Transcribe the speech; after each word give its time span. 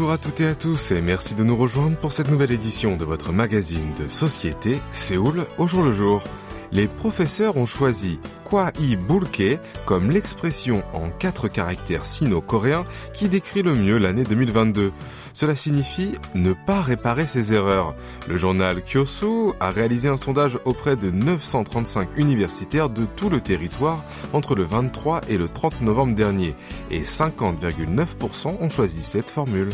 Bonjour 0.00 0.14
à 0.14 0.16
toutes 0.16 0.40
et 0.40 0.46
à 0.46 0.54
tous 0.54 0.92
et 0.92 1.02
merci 1.02 1.34
de 1.34 1.44
nous 1.44 1.54
rejoindre 1.54 1.94
pour 1.98 2.10
cette 2.10 2.30
nouvelle 2.30 2.52
édition 2.52 2.96
de 2.96 3.04
votre 3.04 3.32
magazine 3.32 3.92
de 3.98 4.08
société 4.08 4.78
Séoul 4.92 5.44
au 5.58 5.66
jour 5.66 5.82
le 5.82 5.92
jour. 5.92 6.24
Les 6.72 6.88
professeurs 6.88 7.58
ont 7.58 7.66
choisi 7.66 8.18
Kwai 8.46 8.96
Bulke 8.96 9.60
comme 9.84 10.10
l'expression 10.10 10.82
en 10.94 11.10
quatre 11.10 11.48
caractères 11.48 12.06
sino-coréens 12.06 12.86
qui 13.12 13.28
décrit 13.28 13.62
le 13.62 13.74
mieux 13.74 13.98
l'année 13.98 14.24
2022. 14.24 14.90
Cela 15.34 15.54
signifie 15.54 16.14
ne 16.34 16.54
pas 16.54 16.80
réparer 16.80 17.26
ses 17.26 17.52
erreurs. 17.52 17.94
Le 18.26 18.38
journal 18.38 18.82
Kyosu 18.82 19.52
a 19.60 19.68
réalisé 19.68 20.08
un 20.08 20.16
sondage 20.16 20.58
auprès 20.64 20.96
de 20.96 21.10
935 21.10 22.08
universitaires 22.16 22.88
de 22.88 23.04
tout 23.04 23.28
le 23.28 23.42
territoire 23.42 24.02
entre 24.32 24.54
le 24.54 24.62
23 24.64 25.20
et 25.28 25.36
le 25.36 25.50
30 25.50 25.82
novembre 25.82 26.14
dernier 26.14 26.54
et 26.90 27.02
50,9% 27.02 28.56
ont 28.58 28.70
choisi 28.70 29.02
cette 29.02 29.28
formule. 29.28 29.68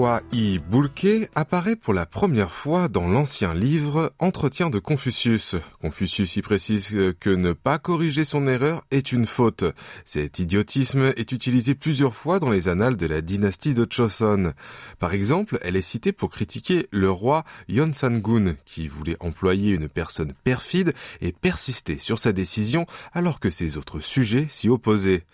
Kwai 0.00 0.58
Bulke 0.58 1.28
apparaît 1.34 1.76
pour 1.76 1.92
la 1.92 2.06
première 2.06 2.52
fois 2.52 2.88
dans 2.88 3.06
l'ancien 3.06 3.52
livre 3.52 4.14
Entretien 4.18 4.70
de 4.70 4.78
Confucius. 4.78 5.56
Confucius 5.82 6.36
y 6.36 6.40
précise 6.40 6.96
que 7.20 7.28
ne 7.28 7.52
pas 7.52 7.78
corriger 7.78 8.24
son 8.24 8.48
erreur 8.48 8.82
est 8.90 9.12
une 9.12 9.26
faute. 9.26 9.62
Cet 10.06 10.38
idiotisme 10.38 11.12
est 11.18 11.32
utilisé 11.32 11.74
plusieurs 11.74 12.14
fois 12.14 12.38
dans 12.38 12.48
les 12.48 12.70
annales 12.70 12.96
de 12.96 13.06
la 13.06 13.20
dynastie 13.20 13.74
de 13.74 13.86
Choson. 13.90 14.54
Par 14.98 15.12
exemple, 15.12 15.58
elle 15.60 15.76
est 15.76 15.82
citée 15.82 16.12
pour 16.12 16.30
critiquer 16.30 16.86
le 16.92 17.10
roi 17.10 17.44
Yonsan-gun 17.68 18.54
qui 18.64 18.88
voulait 18.88 19.18
employer 19.20 19.72
une 19.72 19.90
personne 19.90 20.32
perfide 20.44 20.94
et 21.20 21.32
persister 21.32 21.98
sur 21.98 22.18
sa 22.18 22.32
décision 22.32 22.86
alors 23.12 23.38
que 23.38 23.50
ses 23.50 23.76
autres 23.76 24.00
sujets 24.00 24.46
s'y 24.48 24.70
opposaient. 24.70 25.24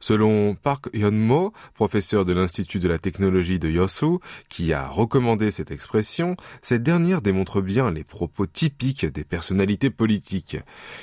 Selon 0.00 0.54
Park 0.54 0.88
Hyun-mo, 0.92 1.52
professeur 1.74 2.24
de 2.24 2.32
l'Institut 2.32 2.78
de 2.78 2.88
la 2.88 2.98
technologie 2.98 3.58
de 3.58 3.70
Yosu, 3.70 4.18
qui 4.48 4.72
a 4.72 4.88
recommandé 4.88 5.50
cette 5.50 5.70
expression, 5.70 6.36
cette 6.62 6.82
dernière 6.82 7.22
démontre 7.22 7.60
bien 7.60 7.90
les 7.90 8.04
propos 8.04 8.46
typiques 8.46 9.06
des 9.06 9.24
personnalités 9.24 9.90
politiques. 9.90 10.56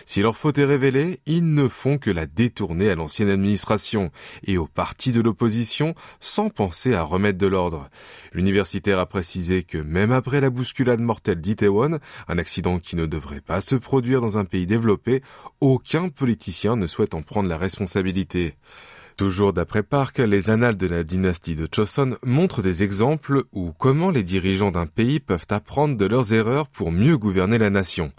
Si 0.06 0.22
leur 0.22 0.38
faute 0.38 0.58
est 0.58 0.66
révélée, 0.66 1.20
ils 1.26 1.54
ne 1.54 1.68
font 1.68 1.98
que 1.98 2.12
la 2.12 2.26
détourner 2.26 2.90
à 2.90 2.96
l'ancienne 2.96 3.30
administration 3.30 4.12
et 4.46 4.58
au 4.58 4.68
parti 4.68 5.12
de 5.12 5.22
l'opposition 5.22 5.96
sans 6.20 6.50
penser 6.50 6.94
à 6.94 7.04
remettre 7.04 7.38
de 7.38 7.48
l'ordre. 7.48 7.90
L'universitaire 8.34 9.00
a 9.00 9.06
précisé 9.06 9.64
que 9.64 9.78
même 9.78 10.12
après 10.12 10.42
la 10.42 10.50
bousculade 10.50 11.00
mortelle 11.00 11.42
d'Itaewon, 11.42 12.00
un 12.28 12.38
accident 12.38 12.80
qui 12.80 12.96
ne 12.96 13.06
devrait 13.06 13.42
pas 13.42 13.62
se 13.62 13.76
produire 13.76 14.22
dans 14.22 14.38
un 14.38 14.46
pays 14.46 14.66
développé, 14.66 15.22
aucun 15.60 16.10
politicien 16.10 16.76
ne 16.76 16.88
souhaite 16.88 17.14
en 17.14 17.22
prendre 17.22 17.50
la 17.50 17.58
responsabilité. 17.58 18.56
Toujours 19.22 19.54
d'après 19.54 19.84
Park, 19.84 20.18
les 20.18 20.50
annales 20.50 20.78
de 20.78 20.88
la 20.88 21.04
dynastie 21.04 21.54
de 21.54 21.68
Choson 21.72 22.18
montrent 22.26 22.64
des 22.64 22.82
exemples 22.82 23.44
où 23.52 23.70
comment 23.78 24.10
les 24.10 24.24
dirigeants 24.24 24.72
d'un 24.72 24.88
pays 24.88 25.20
peuvent 25.20 25.46
apprendre 25.52 25.96
de 25.96 26.06
leurs 26.06 26.34
erreurs 26.34 26.66
pour 26.66 26.92
mieux 26.92 27.20
gouverner 27.20 27.60
la 27.60 27.70
nation. 27.70 28.12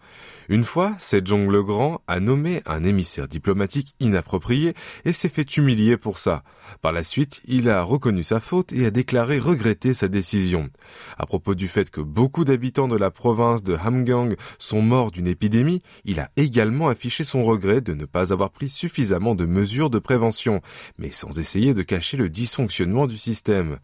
Une 0.53 0.65
fois, 0.65 0.95
Sejong 0.99 1.51
le 1.51 1.63
Grand 1.63 2.03
a 2.07 2.21
nommé 2.21 2.61
un 2.67 2.85
émissaire 2.85 3.27
diplomatique 3.27 3.95
inapproprié 4.01 4.75
et 5.07 5.15
s'est 5.15 5.31
fait 5.31 5.57
humilier 5.57 5.97
pour 5.97 6.19
ça. 6.19 6.45
Par 6.83 6.93
la 6.93 7.05
suite, 7.05 7.41
il 7.47 7.71
a 7.71 7.83
reconnu 7.83 8.23
sa 8.23 8.39
faute 8.39 8.71
et 8.71 8.85
a 8.85 8.91
déclaré 8.91 9.39
regretter 9.39 9.95
sa 9.95 10.09
décision. 10.09 10.69
À 11.17 11.25
propos 11.25 11.55
du 11.55 11.69
fait 11.69 11.89
que 11.89 12.03
beaucoup 12.03 12.45
d'habitants 12.45 12.87
de 12.87 12.99
la 12.99 13.11
province 13.11 13.65
de 13.65 13.75
Hamgyong 13.75 14.37
sont 14.59 14.83
morts 14.83 15.11
d'une 15.11 15.27
épidémie, 15.27 15.83
il 16.05 16.21
a 16.21 16.31
également 16.37 16.89
affiché 16.89 17.25
son 17.25 17.45
regret 17.45 17.81
de 17.81 17.95
ne 17.95 18.05
pas 18.05 18.31
avoir 18.31 18.51
pris 18.51 18.69
suffisamment 18.69 19.34
de 19.34 19.47
mesures 19.47 19.89
de 19.89 19.99
prévention, 19.99 20.61
mais 20.99 21.13
sans 21.13 21.39
essayer 21.39 21.73
de 21.73 21.83
cacher 21.83 22.19
le 22.19 22.29
dysfonctionnement 22.29 23.07
du 23.07 23.17
système. 23.17 23.79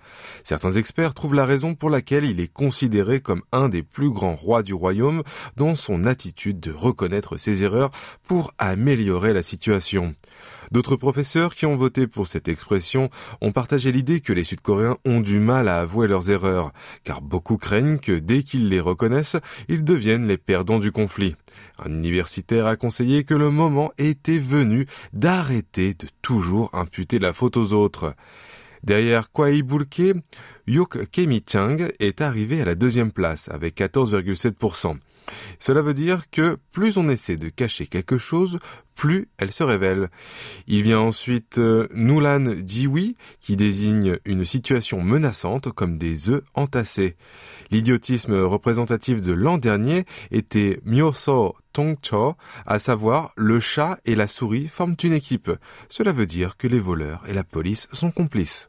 Certains 0.45 0.73
experts 0.73 1.15
trouvent 1.15 1.35
la 1.35 1.47
raison 1.47 1.75
pour 1.75 1.89
laquelle 1.89 2.27
il 2.27 2.41
est 2.41 2.53
considéré 2.53 3.23
comme 3.23 3.43
un 3.53 3.71
des 3.71 3.83
plus 3.83 4.11
grands 4.11 4.37
rois 4.37 4.63
du 4.63 4.75
royaume 4.75 5.23
dans 5.57 5.75
son 5.75 6.05
attitude 6.05 6.58
de 6.59 6.73
reconnaître 6.73 7.39
ses 7.39 7.65
erreurs 7.65 7.91
pour 8.27 8.53
améliorer 8.59 9.33
la 9.33 9.43
situation. 9.43 10.15
D'autres 10.71 10.97
professeurs 10.97 11.55
qui 11.55 11.67
ont 11.67 11.77
voté 11.77 12.07
pour 12.07 12.27
cette 12.27 12.49
expression 12.49 13.11
ont 13.41 13.53
partagé 13.53 13.91
l'idée 13.91 14.21
que 14.21 14.33
les 14.33 14.45
Sud-Coréens 14.45 14.99
ont 15.05 15.21
du 15.21 15.41
mal 15.41 15.69
à 15.69 15.81
avouer 15.81 16.09
leurs 16.09 16.31
erreurs, 16.31 16.73
car 17.05 17.23
beaucoup 17.23 17.57
craignent 17.57 17.99
que 17.99 18.13
dès 18.13 18.43
qu'ils 18.43 18.69
les 18.69 18.81
reconnaissent, 18.81 19.37
ils 19.69 19.85
deviennent 19.85 20.29
les 20.29 20.37
perdants 20.37 20.79
du 20.79 20.93
conflit. 20.93 21.37
Un 21.79 21.93
universitaire 21.93 22.67
a 22.67 22.77
conseillé 22.77 23.25
que 23.25 23.35
le 23.35 23.51
moment 23.51 23.93
était 23.99 24.39
venu 24.39 24.87
d'arrêter 25.13 25.95
de 25.95 26.07
toujours 26.23 26.71
imputer 26.75 27.19
la 27.19 27.33
faute 27.33 27.57
aux 27.57 27.73
autres. 27.73 28.15
Derrière 28.85 29.33
Kwai 29.33 29.63
Bulke, 29.63 30.15
Yuk 30.67 31.11
Kemi-chang 31.11 31.89
est 31.99 32.21
arrivé 32.21 32.61
à 32.63 32.65
la 32.65 32.75
deuxième 32.75 33.13
place 33.13 33.49
avec 33.49 33.77
14,7%. 33.77 34.97
Cela 35.59 35.83
veut 35.83 35.95
dire 35.95 36.31
que 36.31 36.59
plus 36.73 36.97
on 36.97 37.09
essaie 37.09 37.37
de 37.37 37.49
cacher 37.49 37.87
quelque 37.87 38.19
chose, 38.19 38.59
plus 38.95 39.29
elle 39.39 39.53
se 39.53 39.63
révèle. 39.63 40.09
Il 40.67 40.83
vient 40.83 40.99
ensuite 40.99 41.59
euh, 41.59 41.87
Nulan 41.95 42.57
Jiwi, 42.67 43.17
qui 43.41 43.57
désigne 43.57 44.19
une 44.25 44.45
situation 44.45 45.01
menaçante 45.03 45.71
comme 45.71 45.99
des 45.99 46.31
œufs 46.31 46.43
entassés. 46.55 47.17
L'idiotisme 47.71 48.35
représentatif 48.43 49.21
de 49.21 49.33
l'an 49.33 49.59
dernier 49.59 50.05
était 50.31 50.81
Myoso 50.85 51.55
Tongcho, 51.73 52.35
à 52.67 52.79
savoir 52.79 53.33
le 53.37 53.61
chat 53.61 53.99
et 54.05 54.17
la 54.17 54.27
souris 54.27 54.67
forment 54.67 54.97
une 55.05 55.13
équipe. 55.13 55.51
Cela 55.89 56.13
veut 56.13 56.27
dire 56.27 56.57
que 56.57 56.67
les 56.67 56.81
voleurs 56.81 57.23
et 57.29 57.35
la 57.35 57.45
police 57.45 57.89
sont 57.93 58.11
complices. 58.11 58.69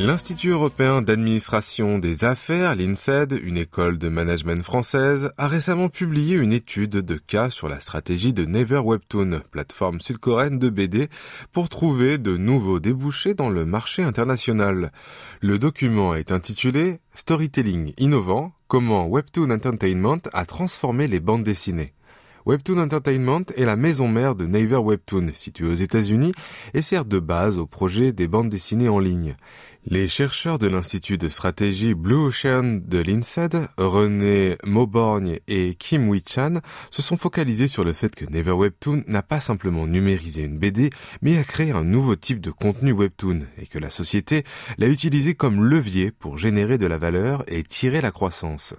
L'Institut 0.00 0.50
européen 0.50 1.02
d'administration 1.02 1.98
des 1.98 2.24
affaires, 2.24 2.76
l'INSED, 2.76 3.36
une 3.42 3.58
école 3.58 3.98
de 3.98 4.08
management 4.08 4.62
française, 4.62 5.32
a 5.36 5.48
récemment 5.48 5.88
publié 5.88 6.36
une 6.36 6.52
étude 6.52 6.90
de 6.90 7.16
cas 7.16 7.50
sur 7.50 7.68
la 7.68 7.80
stratégie 7.80 8.32
de 8.32 8.44
Never 8.44 8.78
Webtoon, 8.78 9.40
plateforme 9.50 10.00
sud-coréenne 10.00 10.60
de 10.60 10.68
BD, 10.68 11.08
pour 11.50 11.68
trouver 11.68 12.16
de 12.16 12.36
nouveaux 12.36 12.78
débouchés 12.78 13.34
dans 13.34 13.50
le 13.50 13.64
marché 13.64 14.04
international. 14.04 14.92
Le 15.40 15.58
document 15.58 16.14
est 16.14 16.30
intitulé 16.30 17.00
Storytelling 17.14 17.92
innovant, 17.98 18.52
comment 18.68 19.08
Webtoon 19.08 19.50
Entertainment 19.50 20.20
a 20.32 20.46
transformé 20.46 21.08
les 21.08 21.18
bandes 21.18 21.42
dessinées. 21.42 21.92
Webtoon 22.48 22.78
Entertainment 22.78 23.44
est 23.58 23.66
la 23.66 23.76
maison 23.76 24.08
mère 24.08 24.34
de 24.34 24.46
Naver 24.46 24.78
Webtoon, 24.78 25.32
située 25.34 25.66
aux 25.66 25.74
États-Unis, 25.74 26.32
et 26.72 26.80
sert 26.80 27.04
de 27.04 27.18
base 27.18 27.58
au 27.58 27.66
projet 27.66 28.10
des 28.14 28.26
bandes 28.26 28.48
dessinées 28.48 28.88
en 28.88 29.00
ligne. 29.00 29.36
Les 29.84 30.08
chercheurs 30.08 30.58
de 30.58 30.66
l'Institut 30.66 31.18
de 31.18 31.28
stratégie 31.28 31.92
Blue 31.92 32.16
Ocean 32.16 32.80
de 32.82 33.00
l'INSEAD, 33.00 33.68
René 33.76 34.56
Mauborgne 34.64 35.40
et 35.46 35.74
Kim 35.74 36.08
Wee-chan, 36.08 36.60
se 36.90 37.02
sont 37.02 37.18
focalisés 37.18 37.68
sur 37.68 37.84
le 37.84 37.92
fait 37.92 38.14
que 38.14 38.24
Never 38.24 38.52
Webtoon 38.52 39.04
n'a 39.06 39.22
pas 39.22 39.40
simplement 39.40 39.86
numérisé 39.86 40.44
une 40.44 40.58
BD, 40.58 40.88
mais 41.20 41.36
a 41.36 41.44
créé 41.44 41.72
un 41.72 41.84
nouveau 41.84 42.16
type 42.16 42.40
de 42.40 42.50
contenu 42.50 42.92
Webtoon, 42.92 43.42
et 43.60 43.66
que 43.66 43.78
la 43.78 43.90
société 43.90 44.44
l'a 44.78 44.88
utilisé 44.88 45.34
comme 45.34 45.66
levier 45.66 46.12
pour 46.12 46.38
générer 46.38 46.78
de 46.78 46.86
la 46.86 46.96
valeur 46.96 47.44
et 47.46 47.62
tirer 47.62 48.00
la 48.00 48.10
croissance. 48.10 48.74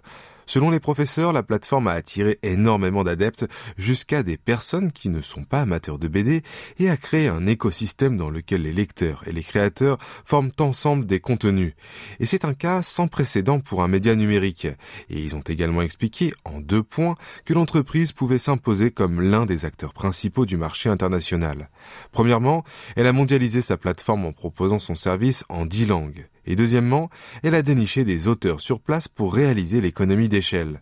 Selon 0.49 0.71
les 0.71 0.79
professeurs, 0.79 1.31
la 1.31 1.43
plateforme 1.43 1.85
a 1.85 1.91
attiré 1.91 2.39
énormément 2.41 3.03
d'adeptes 3.03 3.45
jusqu'à 3.77 4.23
des 4.23 4.35
personnes 4.35 4.91
qui 4.91 5.09
ne 5.09 5.21
sont 5.21 5.43
pas 5.43 5.61
amateurs 5.61 5.99
de 5.99 6.07
BD 6.07 6.41
et 6.79 6.89
a 6.89 6.97
créé 6.97 7.27
un 7.27 7.45
écosystème 7.45 8.17
dans 8.17 8.31
lequel 8.31 8.63
les 8.63 8.73
lecteurs 8.73 9.21
et 9.27 9.31
les 9.31 9.43
créateurs 9.43 9.99
forment 10.25 10.49
ensemble 10.59 11.05
des 11.05 11.19
contenus. 11.19 11.73
Et 12.19 12.25
c'est 12.25 12.45
un 12.45 12.55
cas 12.55 12.81
sans 12.81 13.07
précédent 13.07 13.59
pour 13.59 13.83
un 13.83 13.87
média 13.87 14.15
numérique. 14.15 14.65
Et 15.11 15.21
ils 15.21 15.35
ont 15.35 15.41
également 15.41 15.83
expliqué 15.83 16.33
en 16.45 16.61
deux 16.61 16.81
points 16.81 17.15
que 17.45 17.53
l'entreprise 17.53 18.11
pouvait 18.11 18.39
s'imposer 18.39 18.89
comme 18.89 19.21
l'un 19.21 19.45
des 19.45 19.65
acteurs 19.65 19.93
principaux 19.93 20.47
du 20.47 20.57
marché 20.57 20.89
international. 20.89 21.69
Premièrement, 22.11 22.63
elle 22.95 23.05
a 23.05 23.13
mondialisé 23.13 23.61
sa 23.61 23.77
plateforme 23.77 24.25
en 24.25 24.33
proposant 24.33 24.79
son 24.79 24.95
service 24.95 25.43
en 25.47 25.67
dix 25.67 25.85
langues. 25.85 26.27
Et 26.45 26.55
deuxièmement, 26.55 27.09
elle 27.43 27.55
a 27.55 27.61
déniché 27.61 28.03
des 28.03 28.27
auteurs 28.27 28.61
sur 28.61 28.79
place 28.79 29.07
pour 29.07 29.33
réaliser 29.33 29.81
l'économie 29.81 30.29
d'échelle. 30.29 30.81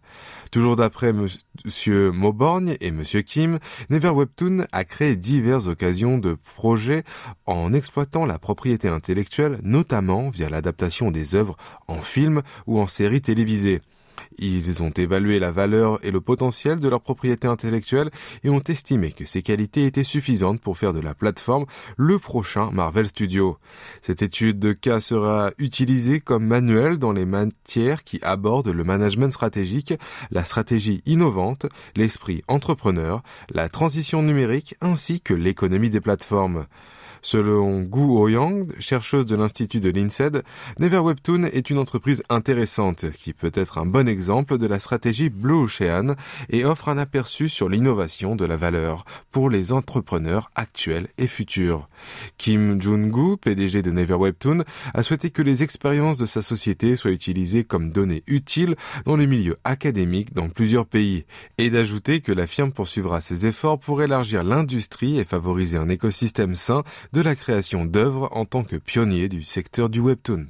Toujours 0.52 0.76
d'après 0.76 1.14
Monsieur 1.14 2.12
Mauborgne 2.12 2.78
et 2.80 2.92
Monsieur 2.92 3.22
Kim, 3.22 3.60
Never 3.90 4.10
Webtoon 4.10 4.66
a 4.72 4.84
créé 4.86 5.16
diverses 5.16 5.68
occasions 5.68 6.18
de 6.18 6.38
projets 6.56 7.04
en 7.46 7.74
exploitant 7.74 8.26
la 8.26 8.40
propriété 8.40 8.88
intellectuelle, 8.88 9.60
notamment 9.64 10.30
via 10.30 10.50
l'adaptation 10.50 11.12
des 11.12 11.36
œuvres 11.36 11.58
en 11.88 12.02
film 12.02 12.42
ou 12.66 12.80
en 12.80 12.88
séries 12.88 13.22
télévisées. 13.22 13.82
Ils 14.38 14.84
ont 14.84 14.92
évalué 14.92 15.40
la 15.40 15.52
valeur 15.52 16.00
et 16.04 16.12
le 16.12 16.22
potentiel 16.22 16.80
de 16.80 16.88
leur 16.88 17.02
propriété 17.02 17.48
intellectuelle 17.48 18.12
et 18.44 18.50
ont 18.50 18.64
estimé 18.68 19.12
que 19.12 19.26
ces 19.26 19.42
qualités 19.42 19.86
étaient 19.86 20.04
suffisantes 20.04 20.62
pour 20.62 20.78
faire 20.78 20.94
de 20.94 21.00
la 21.00 21.14
plateforme 21.14 21.66
le 21.98 22.20
prochain 22.20 22.70
Marvel 22.72 23.08
Studio. 23.08 23.58
Cette 24.02 24.22
étude 24.22 24.60
de 24.60 24.74
cas 24.74 25.00
sera 25.00 25.52
utilisée 25.58 26.20
comme 26.20 26.46
manuel 26.46 26.98
dans 26.98 27.12
les 27.12 27.26
matières 27.26 28.04
qui 28.04 28.20
abordent 28.22 28.70
le 28.70 28.84
management 28.84 29.32
stratégique, 29.32 29.94
la 30.32 30.46
stratégie 30.46 31.02
innovante, 31.06 31.66
l'esprit 31.96 32.44
entrepreneur, 32.48 33.24
la 33.50 33.70
transition 33.70 34.22
numérique 34.22 34.76
ainsi 34.82 35.22
que 35.22 35.34
l'économie 35.34 35.90
des 35.90 36.02
plateformes. 36.02 36.66
Selon 37.22 37.82
Gu 37.82 38.00
Ouyang, 38.00 38.68
chercheuse 38.80 39.26
de 39.26 39.36
l'Institut 39.36 39.80
de 39.80 39.90
l'INSED, 39.90 40.44
Never 40.80 41.00
Webtoon 41.00 41.46
est 41.46 41.70
une 41.70 41.78
entreprise 41.78 42.24
intéressante 42.30 43.06
qui 43.12 43.34
peut 43.34 43.52
être 43.54 43.78
un 43.78 43.86
bon 43.86 44.08
exemple 44.08 44.58
de 44.58 44.68
la 44.68 44.80
stratégie 44.80 45.30
Blue 45.30 45.64
Ocean 45.64 46.16
et 46.50 46.66
offre 46.66 46.90
un 46.90 46.98
aperçu 46.98 47.50
sur 47.50 47.70
l'innovation 47.70 48.36
de 48.36 48.46
la 48.46 48.58
valeur 48.58 49.06
pour 49.32 49.50
les 49.50 49.72
entrepreneurs 49.72 50.52
actuels 50.56 51.08
et 51.18 51.28
futurs. 51.28 51.90
Kim 52.38 52.82
Jun-gu, 52.82 53.38
PDG 53.38 53.82
de 53.82 53.92
Never 53.92 54.16
Webtoon, 54.16 54.64
a 54.94 55.04
souhaité 55.04 55.30
que 55.30 55.42
les 55.42 55.64
expériences 55.64 56.18
de 56.18 56.26
sa 56.26 56.42
société 56.42 56.96
soient 56.96 57.12
utilisées 57.12 57.64
comme 57.64 57.92
données 57.92 58.24
utiles 58.28 58.76
dans 59.06 59.16
les 59.16 59.28
milieux 59.28 59.58
académiques 59.64 60.34
dans 60.34 60.50
plusieurs 60.50 60.86
pays 60.86 61.26
et 61.58 61.70
d'ajouter 61.70 62.22
que 62.22 62.32
la 62.32 62.48
firme 62.48 62.72
poursuivra 62.72 63.22
ses 63.22 63.46
efforts 63.46 63.80
pour 63.80 64.02
élargir 64.02 64.44
l'industrie 64.44 65.20
et 65.20 65.24
favoriser 65.24 65.78
un 65.78 65.90
écosystème 65.90 66.56
sain 66.56 66.84
de 67.14 67.22
la 67.22 67.36
création 67.36 67.86
d'œuvres 67.86 68.30
en 68.32 68.46
tant 68.46 68.64
que 68.64 68.76
pionnier 68.76 69.30
du 69.30 69.42
secteur 69.44 69.90
du 69.90 70.00
webtoon. 70.00 70.48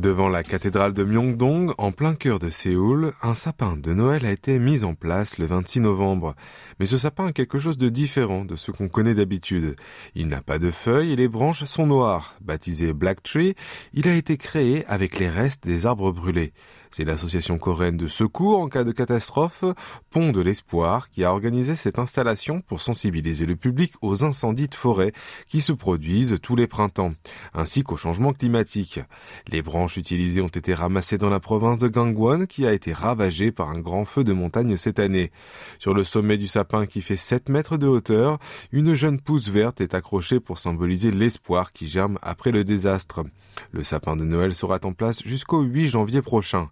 Devant 0.00 0.30
la 0.30 0.42
cathédrale 0.42 0.94
de 0.94 1.04
Myeongdong, 1.04 1.74
en 1.76 1.92
plein 1.92 2.14
cœur 2.14 2.38
de 2.38 2.48
Séoul, 2.48 3.12
un 3.20 3.34
sapin 3.34 3.76
de 3.76 3.92
Noël 3.92 4.24
a 4.24 4.32
été 4.32 4.58
mis 4.58 4.82
en 4.82 4.94
place 4.94 5.36
le 5.36 5.44
26 5.44 5.80
novembre. 5.80 6.34
Mais 6.78 6.86
ce 6.86 6.96
sapin 6.96 7.26
a 7.26 7.32
quelque 7.32 7.58
chose 7.58 7.76
de 7.76 7.90
différent 7.90 8.46
de 8.46 8.56
ce 8.56 8.70
qu'on 8.70 8.88
connaît 8.88 9.12
d'habitude. 9.12 9.76
Il 10.14 10.28
n'a 10.28 10.40
pas 10.40 10.58
de 10.58 10.70
feuilles 10.70 11.12
et 11.12 11.16
les 11.16 11.28
branches 11.28 11.64
sont 11.64 11.86
noires. 11.86 12.34
Baptisé 12.40 12.94
Black 12.94 13.22
Tree, 13.22 13.54
il 13.92 14.08
a 14.08 14.14
été 14.14 14.38
créé 14.38 14.86
avec 14.86 15.18
les 15.18 15.28
restes 15.28 15.66
des 15.66 15.84
arbres 15.84 16.12
brûlés. 16.12 16.54
C'est 16.92 17.04
l'association 17.04 17.58
coréenne 17.58 17.96
de 17.96 18.08
secours 18.08 18.60
en 18.60 18.68
cas 18.68 18.82
de 18.82 18.90
catastrophe, 18.90 19.64
Pont 20.10 20.32
de 20.32 20.40
l'Espoir, 20.40 21.08
qui 21.08 21.22
a 21.22 21.32
organisé 21.32 21.76
cette 21.76 22.00
installation 22.00 22.62
pour 22.62 22.80
sensibiliser 22.80 23.46
le 23.46 23.54
public 23.54 23.92
aux 24.02 24.24
incendies 24.24 24.68
de 24.68 24.74
forêt 24.74 25.12
qui 25.46 25.60
se 25.60 25.72
produisent 25.72 26.36
tous 26.42 26.56
les 26.56 26.66
printemps, 26.66 27.14
ainsi 27.54 27.84
qu'au 27.84 27.96
changement 27.96 28.32
climatique. 28.32 29.00
Les 29.46 29.62
branches 29.62 29.98
utilisées 29.98 30.40
ont 30.40 30.48
été 30.48 30.74
ramassées 30.74 31.18
dans 31.18 31.30
la 31.30 31.38
province 31.38 31.78
de 31.78 31.88
Gangwon, 31.88 32.46
qui 32.46 32.66
a 32.66 32.72
été 32.72 32.92
ravagée 32.92 33.52
par 33.52 33.70
un 33.70 33.78
grand 33.78 34.04
feu 34.04 34.24
de 34.24 34.32
montagne 34.32 34.76
cette 34.76 34.98
année. 34.98 35.30
Sur 35.78 35.94
le 35.94 36.02
sommet 36.02 36.38
du 36.38 36.48
sapin 36.48 36.86
qui 36.86 37.02
fait 37.02 37.16
7 37.16 37.48
mètres 37.48 37.76
de 37.76 37.86
hauteur, 37.86 38.38
une 38.72 38.94
jeune 38.94 39.20
pousse 39.20 39.48
verte 39.48 39.80
est 39.80 39.94
accrochée 39.94 40.40
pour 40.40 40.58
symboliser 40.58 41.12
l'espoir 41.12 41.72
qui 41.72 41.86
germe 41.86 42.18
après 42.20 42.50
le 42.50 42.64
désastre. 42.64 43.24
Le 43.72 43.84
sapin 43.84 44.16
de 44.16 44.24
Noël 44.24 44.54
sera 44.54 44.78
en 44.84 44.92
place 44.92 45.22
jusqu'au 45.24 45.62
8 45.62 45.88
janvier 45.88 46.22
prochain. 46.22 46.68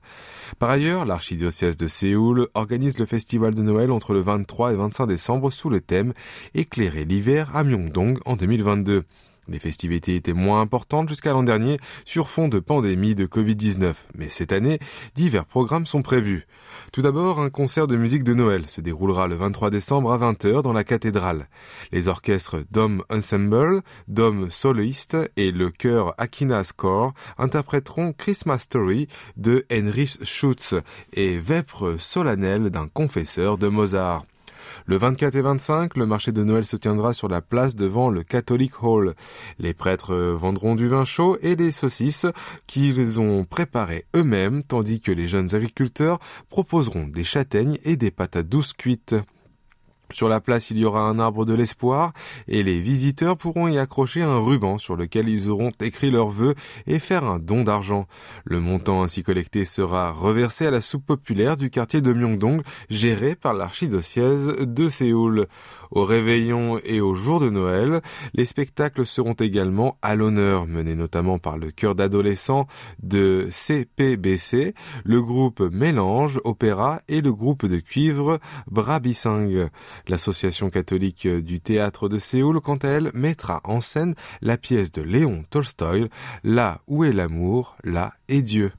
Par 0.59 0.71
ailleurs, 0.71 1.05
l'archidiocèse 1.05 1.77
de 1.77 1.87
Séoul 1.87 2.49
organise 2.55 2.99
le 2.99 3.07
festival 3.07 3.55
de 3.55 3.63
Noël 3.63 3.91
entre 3.91 4.15
le 4.15 4.21
23 4.21 4.73
et 4.73 4.77
25 4.77 5.07
décembre 5.07 5.51
sous 5.51 5.71
le 5.71 5.81
thème 5.81 6.15
Éclairer 6.55 7.05
l'hiver 7.05 7.55
à 7.55 7.65
Myeongdong 7.65 8.19
en 8.25 8.37
2022. 8.37 9.05
Les 9.49 9.59
festivités 9.59 10.15
étaient 10.15 10.35
moins 10.35 10.61
importantes 10.61 11.09
jusqu'à 11.09 11.33
l'an 11.33 11.43
dernier 11.43 11.79
sur 12.05 12.29
fond 12.29 12.49
de 12.49 12.59
pandémie 12.59 13.15
de 13.15 13.27
Covid-19, 13.27 13.95
mais 14.15 14.29
cette 14.29 14.53
année, 14.53 14.79
divers 15.15 15.47
programmes 15.47 15.87
sont 15.87 16.03
prévus. 16.03 16.47
Tout 16.93 17.01
d'abord, 17.01 17.41
un 17.41 17.49
concert 17.49 17.87
de 17.87 17.97
musique 17.97 18.25
de 18.25 18.35
Noël 18.35 18.69
se 18.69 18.83
déroulera 18.83 19.27
le 19.27 19.37
23 19.37 19.71
décembre 19.71 20.13
à 20.13 20.19
20h 20.19 20.63
dans 20.63 20.75
la 20.75 20.85
cathédrale. 20.85 21.49
Les 21.93 22.09
orchestres 22.09 22.59
Dom 22.71 23.03
Ensemble, 23.09 23.83
Dom 24.07 24.51
Soloist 24.51 25.17
et 25.37 25.51
le 25.51 25.71
chœur 25.71 26.15
Akina 26.19 26.63
Score 26.63 27.15
interpréteront 27.39 28.13
Christmas 28.13 28.59
Story 28.61 29.09
de 29.37 29.65
Heinrich 29.71 30.19
Schutz 30.25 30.75
et 31.15 31.39
Vêpres 31.39 31.97
solennelles 31.99 32.71
d'un 32.71 32.89
confesseur 32.89 33.57
de 33.57 33.69
Mozart. 33.69 34.27
Le 34.87 34.97
24 34.97 35.35
et 35.37 35.43
25, 35.43 35.97
le 35.97 36.07
marché 36.07 36.33
de 36.33 36.45
Noël 36.45 36.65
se 36.65 36.77
tiendra 36.77 37.15
sur 37.15 37.29
la 37.29 37.41
place 37.41 37.77
devant 37.77 38.11
le 38.11 38.23
Catholic 38.23 38.83
Hall. 38.83 39.15
Les 39.59 39.75
prêtres 39.75 40.15
vendront 40.15 40.75
du 40.75 40.89
vin 40.89 41.05
chaud 41.05 41.37
et 41.43 41.57
des 41.57 41.73
saucisses 41.73 42.27
qu'ils 42.67 43.21
ont 43.21 43.45
préparées 43.45 44.07
eux-mêmes, 44.17 44.63
tandis 44.63 45.01
que 45.01 45.13
les 45.13 45.29
jeunes 45.29 45.55
agriculteurs 45.55 46.19
proposeront 46.49 47.07
des 47.07 47.25
châtaignes 47.25 47.79
et 47.85 47.97
des 47.97 48.11
patates 48.11 48.49
douces 48.49 48.73
cuites. 48.73 49.17
Sur 50.11 50.29
la 50.31 50.41
place, 50.41 50.71
il 50.71 50.79
y 50.79 50.87
aura 50.87 51.03
un 51.03 51.19
arbre 51.19 51.45
de 51.45 51.53
l'espoir 51.53 52.13
et 52.47 52.63
les 52.63 52.81
visiteurs 52.81 53.37
pourront 53.37 53.69
y 53.69 53.79
accrocher 53.79 54.23
un 54.23 54.39
ruban 54.39 54.79
sur 54.79 54.97
lequel 54.97 55.29
ils 55.29 55.51
auront 55.51 55.71
écrit 55.81 56.11
leurs 56.11 56.31
vœux 56.31 56.55
et 56.87 56.99
faire 56.99 57.25
un 57.25 57.39
don 57.39 57.63
d'argent. 57.63 58.07
Le 58.45 58.59
montant 58.59 59.03
ainsi 59.03 59.23
collecté 59.23 59.67
sera 59.67 60.11
reversé 60.13 60.67
à 60.67 60.71
la 60.71 60.81
soupe 60.81 61.05
populaire 61.05 61.59
du 61.59 61.69
quartier 61.69 62.01
de 62.01 62.13
Myeongdong, 62.13 62.63
géré 62.89 63.35
par 63.35 63.53
l'archidiocèse 63.53 64.47
de 64.61 64.89
Séoul. 64.89 65.47
Au 65.91 66.05
réveillon 66.05 66.79
et 66.85 67.01
au 67.01 67.15
jour 67.15 67.41
de 67.41 67.49
Noël, 67.49 68.01
les 68.35 68.45
spectacles 68.45 69.07
seront 69.07 69.33
également 69.33 69.97
à 70.03 70.17
l'honneur, 70.17 70.67
menés 70.67 70.95
notamment 70.95 71.39
par 71.39 71.57
le 71.57 71.71
chœur 71.71 71.95
d'adolescents 71.95 72.67
de 73.03 73.49
CPBC, 73.51 74.75
le 75.05 75.23
groupe 75.23 75.61
Mélange 75.61 76.41
Opéra 76.45 77.01
et 77.09 77.21
le 77.21 77.33
groupe 77.33 77.67
de 77.67 77.79
cuivre 77.79 78.39
Brabising. 78.71 79.69
L'association 80.09 80.71
catholique 80.71 81.29
du 81.29 81.61
théâtre 81.61 82.09
de 82.09 82.19
Séoul, 82.19 82.61
quant 82.61 82.77
à 82.77 82.89
elle, 82.89 83.11
mettra 83.15 83.61
en 83.65 83.81
scène 83.81 84.15
la 84.41 84.57
pièce 84.57 84.91
de 84.91 85.03
Léon 85.03 85.45
Tolstoï, 85.51 86.09
Là 86.45 86.81
où 86.87 87.05
est 87.05 87.13
l'amour, 87.13 87.77
là 87.85 88.15
est 88.29 88.43
Dieu. 88.43 88.73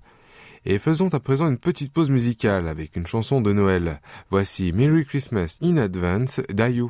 Et 0.66 0.80
faisons 0.80 1.14
à 1.14 1.20
présent 1.20 1.48
une 1.48 1.58
petite 1.58 1.94
pause 1.94 2.10
musicale 2.10 2.68
avec 2.68 2.96
une 2.96 3.08
chanson 3.08 3.42
de 3.42 3.54
Noël. 3.54 4.02
Voici 4.30 4.74
Merry 4.74 5.06
Christmas 5.06 5.58
in 5.62 5.78
Advance 5.78 6.42
d'Ayu. 6.50 6.90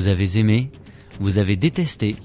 Vous 0.00 0.08
avez 0.08 0.38
aimé, 0.38 0.70
vous 1.20 1.36
avez 1.36 1.56
détesté, 1.56 2.16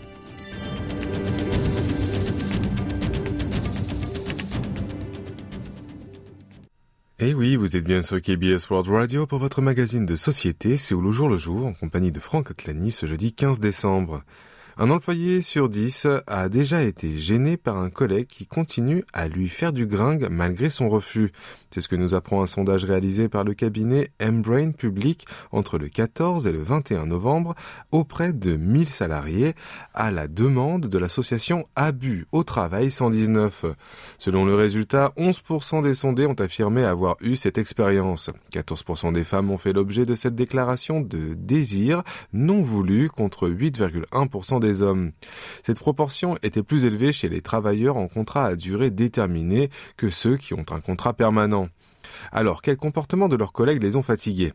Eh 7.19 7.33
oui, 7.33 7.57
vous 7.57 7.79
êtes 7.79 7.85
bien 7.85 8.03
sur 8.03 8.21
KBS 8.21 8.69
World 8.69 8.91
Radio 8.91 9.27
pour 9.27 9.39
votre 9.39 9.63
magazine 9.63 10.05
de 10.05 10.17
société, 10.17 10.77
Séoul 10.77 11.07
au 11.07 11.13
jour 11.13 11.31
le 11.31 11.39
jour, 11.39 11.67
en 11.67 11.73
compagnie 11.73 12.13
de 12.13 12.21
Franck 12.21 12.51
Atlani 12.51 12.93
ce 12.93 13.07
jeudi 13.07 13.33
15 13.33 13.59
décembre. 13.59 14.23
Un 14.83 14.89
employé 14.89 15.43
sur 15.43 15.69
dix 15.69 16.07
a 16.27 16.49
déjà 16.49 16.81
été 16.81 17.19
gêné 17.19 17.59
par 17.59 17.77
un 17.77 17.91
collègue 17.91 18.29
qui 18.29 18.47
continue 18.47 19.05
à 19.13 19.29
lui 19.29 19.51
faire 19.51 19.75
du 19.75 19.87
gringue 19.87 20.29
malgré 20.31 20.71
son 20.71 20.89
refus. 20.89 21.33
C'est 21.71 21.83
ce 21.83 21.89
que 21.89 21.97
nous 21.97 22.15
apprend 22.15 22.43
un 22.43 22.47
sondage 22.47 22.87
réalisé 22.87 23.29
par 23.29 23.45
le 23.45 23.53
cabinet 23.53 24.09
M-Brain 24.21 24.71
Public 24.71 25.27
entre 25.53 25.77
le 25.77 25.91
14 25.91 26.47
et 26.47 26.53
le 26.53 26.63
21 26.63 27.05
novembre 27.05 27.55
auprès 27.93 28.33
de 28.33 28.57
1000 28.57 28.89
salariés 28.89 29.53
à 29.93 30.11
la 30.11 30.29
demande 30.29 30.87
de 30.87 30.99
l'association 30.99 31.67
Abus 31.77 32.27
au 32.33 32.43
Travail 32.43 32.91
119. 32.91 33.67
Selon 34.17 34.47
le 34.47 34.55
résultat, 34.55 35.13
11% 35.19 35.83
des 35.83 35.95
sondés 35.95 36.25
ont 36.25 36.33
affirmé 36.33 36.85
avoir 36.85 37.17
eu 37.21 37.37
cette 37.37 37.59
expérience. 37.59 38.31
14% 38.51 39.13
des 39.13 39.25
femmes 39.25 39.51
ont 39.51 39.59
fait 39.59 39.75
l'objet 39.75 40.07
de 40.07 40.15
cette 40.15 40.35
déclaration 40.35 41.03
de 41.03 41.35
désir 41.35 42.03
non 42.33 42.63
voulu 42.63 43.11
contre 43.11 43.47
8,1% 43.47 44.59
des 44.59 44.70
hommes. 44.83 45.13
Cette 45.65 45.81
proportion 45.81 46.37
était 46.43 46.63
plus 46.63 46.85
élevée 46.85 47.13
chez 47.13 47.29
les 47.29 47.43
travailleurs 47.43 47.97
en 47.97 48.09
contrat 48.09 48.47
à 48.47 48.57
durée 48.57 48.91
déterminée 48.91 49.71
que 49.97 50.11
ceux 50.11 50.37
qui 50.37 50.55
ont 50.55 50.67
un 50.71 50.81
contrat 50.81 51.13
permanent. 51.13 51.69
Alors, 52.33 52.63
quel 52.63 52.77
comportement 52.77 53.29
de 53.29 53.37
leurs 53.37 53.53
collègues 53.53 53.83
les 53.83 53.97
ont 53.97 54.03
fatigués? 54.03 54.53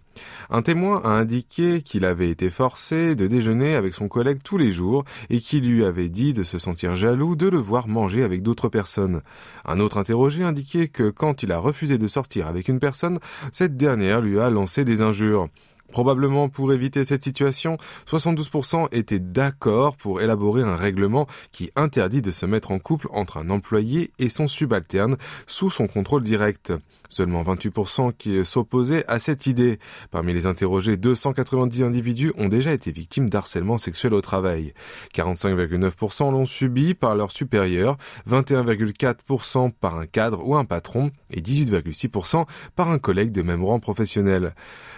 Un 0.49 0.61
témoin 0.61 1.01
a 1.03 1.09
indiqué 1.09 1.81
qu'il 1.81 2.05
avait 2.05 2.29
été 2.29 2.49
forcé 2.49 3.15
de 3.15 3.27
déjeuner 3.27 3.75
avec 3.75 3.93
son 3.93 4.07
collègue 4.07 4.39
tous 4.43 4.57
les 4.57 4.71
jours 4.71 5.03
et 5.29 5.39
qu'il 5.39 5.67
lui 5.67 5.83
avait 5.83 6.09
dit 6.09 6.33
de 6.33 6.43
se 6.43 6.59
sentir 6.59 6.95
jaloux 6.95 7.35
de 7.35 7.47
le 7.47 7.57
voir 7.57 7.87
manger 7.87 8.23
avec 8.23 8.41
d'autres 8.41 8.69
personnes. 8.69 9.21
Un 9.65 9.79
autre 9.79 9.97
interrogé 9.97 10.43
indiquait 10.43 10.87
que 10.87 11.09
quand 11.09 11.43
il 11.43 11.51
a 11.51 11.57
refusé 11.57 11.97
de 11.97 12.07
sortir 12.07 12.47
avec 12.47 12.67
une 12.67 12.79
personne, 12.79 13.19
cette 13.51 13.77
dernière 13.77 14.21
lui 14.21 14.39
a 14.39 14.49
lancé 14.49 14.85
des 14.85 15.01
injures. 15.01 15.49
Probablement 15.91 16.49
pour 16.49 16.73
éviter 16.73 17.05
cette 17.05 17.23
situation, 17.23 17.77
72% 18.09 18.87
étaient 18.91 19.19
d'accord 19.19 19.95
pour 19.95 20.21
élaborer 20.21 20.61
un 20.61 20.75
règlement 20.75 21.27
qui 21.51 21.71
interdit 21.75 22.21
de 22.21 22.31
se 22.31 22.45
mettre 22.45 22.71
en 22.71 22.79
couple 22.79 23.07
entre 23.11 23.37
un 23.37 23.49
employé 23.49 24.11
et 24.19 24.29
son 24.29 24.47
subalterne 24.47 25.17
sous 25.47 25.69
son 25.69 25.87
contrôle 25.87 26.23
direct. 26.23 26.73
Seulement 27.15 27.43
28% 27.43 28.11
qui 28.17 28.43
s'opposaient 28.43 29.05
à 29.07 29.19
cette 29.19 29.47
idée. 29.47 29.79
Parmi 30.11 30.33
les 30.33 30.47
interrogés, 30.47 30.97
290 30.97 31.81
individus 31.81 32.33
ont 32.37 32.49
déjà 32.49 32.73
été 32.73 32.91
victimes 32.91 33.29
d'harcèlement 33.29 33.77
sexuel 33.77 34.13
au 34.13 34.19
travail. 34.19 34.73
45,9% 35.13 36.33
l'ont 36.33 36.45
subi 36.45 36.93
par 36.93 37.15
leur 37.15 37.31
supérieur, 37.31 37.95
21,4% 38.29 39.71
par 39.71 39.97
un 39.97 40.07
cadre 40.07 40.45
ou 40.45 40.57
un 40.57 40.65
patron 40.65 41.09
et 41.31 41.39
18,6% 41.39 42.47
par 42.75 42.89
un 42.89 42.99
collègue 42.99 43.31
de 43.31 43.43
même 43.43 43.63
rang 43.63 43.79
professionnel. 43.79 44.53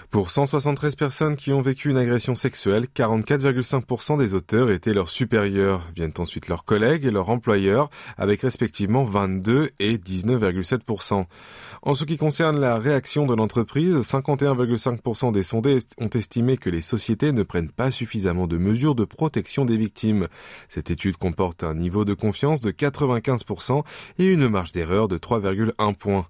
Pour 0.10 0.32
173 0.32 0.96
personnes 0.96 1.36
qui 1.36 1.54
ont 1.54 1.62
vécu 1.62 1.92
une 1.92 1.98
agression 1.98 2.36
sexuelle, 2.36 2.88
44,5% 2.96 4.18
des 4.18 4.34
auteurs 4.34 4.72
étaient 4.72 4.94
leurs 4.94 5.10
supérieurs. 5.10 5.84
Viennent 5.96 6.14
ensuite 6.18 6.48
leurs 6.48 6.66
collègues 6.66 7.06
et 7.06 7.12
leurs 7.12 7.30
employeurs, 7.30 7.92
avec 8.18 8.42
respectivement 8.42 9.04
22 9.04 9.70
et 9.80 9.98
19,7%. 9.98 11.26
En 11.84 11.94
ce 11.94 12.06
qui 12.08 12.18
concerne 12.18 12.60
la 12.60 12.80
réaction 12.80 13.28
de 13.28 13.36
l'entreprise, 13.36 13.98
51,5% 13.98 15.32
des 15.32 15.44
sondés 15.44 15.80
ont 16.00 16.10
estimé 16.10 16.58
que 16.58 16.70
les 16.70 16.82
sociétés 16.82 17.32
ne 17.32 17.44
prennent 17.44 17.70
pas 17.70 17.92
suffisamment 17.92 18.48
de 18.48 18.58
mesures 18.58 18.96
de 18.96 19.06
protection 19.06 19.66
des 19.66 19.78
victimes. 19.78 20.28
Cette 20.70 20.90
étude 20.90 21.18
comporte 21.18 21.64
un 21.64 21.76
niveau 21.76 22.06
de 22.06 22.14
confiance 22.14 22.62
de 22.62 22.72
95% 22.72 23.84
et 24.18 24.26
une 24.26 24.48
marge 24.48 24.72
d'erreur 24.72 25.08
de 25.08 25.18
3,1 25.18 25.96
points. 25.96 26.26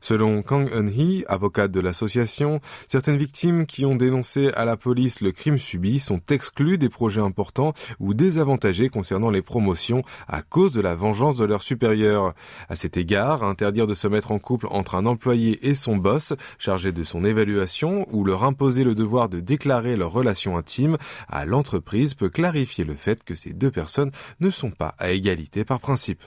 Selon 0.00 0.42
Kang 0.42 0.70
Eun-hee, 0.72 1.24
avocate 1.26 1.72
de 1.72 1.80
l'association, 1.80 2.60
certaines 2.86 3.16
victimes 3.16 3.66
qui 3.66 3.84
ont 3.84 3.96
dénoncé 3.96 4.52
à 4.54 4.64
la 4.64 4.76
police 4.76 5.20
le 5.20 5.32
crime 5.32 5.58
subi 5.58 5.98
sont 5.98 6.20
exclues 6.30 6.78
des 6.78 6.90
projets 6.90 7.22
importants 7.22 7.72
ou 7.98 8.14
désavantagées 8.14 8.90
concernant 8.90 9.30
les 9.30 9.42
promotions 9.42 10.02
à 10.28 10.42
cause 10.42 10.72
de 10.72 10.80
la 10.80 10.94
vengeance 10.94 11.36
de 11.36 11.44
leurs 11.44 11.62
supérieurs. 11.62 12.34
À 12.68 12.76
cet 12.76 12.96
égard, 12.98 13.42
interdire 13.42 13.86
de 13.86 13.94
se 13.94 14.08
mettre 14.08 14.30
en 14.30 14.38
couple 14.38 14.66
entre 14.70 14.94
un 14.94 15.06
employé 15.12 15.68
et 15.68 15.74
son 15.74 15.96
boss 15.96 16.32
chargé 16.58 16.92
de 16.92 17.04
son 17.04 17.24
évaluation 17.24 18.06
ou 18.10 18.24
leur 18.24 18.44
imposer 18.44 18.82
le 18.84 18.94
devoir 18.94 19.28
de 19.28 19.40
déclarer 19.40 19.96
leur 19.96 20.12
relation 20.12 20.56
intime 20.56 20.98
à 21.28 21.46
l'entreprise 21.46 22.14
peut 22.14 22.30
clarifier 22.30 22.84
le 22.84 22.96
fait 22.96 23.22
que 23.24 23.36
ces 23.36 23.52
deux 23.52 23.70
personnes 23.70 24.10
ne 24.40 24.50
sont 24.50 24.70
pas 24.70 24.94
à 24.98 25.12
égalité 25.12 25.64
par 25.64 25.80
principe. 25.80 26.22